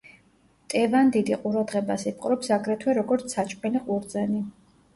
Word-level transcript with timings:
მტევანდიდი 0.61 1.37
ყურადღებას 1.43 2.07
იპყრობს 2.13 2.51
აგრეთვე, 2.57 2.99
როგორც 3.01 3.39
საჭმელი 3.39 3.87
ყურძენი. 3.87 4.45